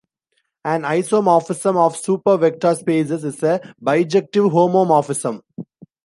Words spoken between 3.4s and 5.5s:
a bijective homomorphism.